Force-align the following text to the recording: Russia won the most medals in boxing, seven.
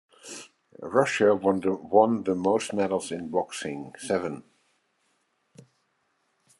Russia 0.95 1.35
won 1.35 1.61
the 2.23 2.33
most 2.33 2.73
medals 2.73 3.11
in 3.11 3.29
boxing, 3.29 3.93
seven. 3.99 4.43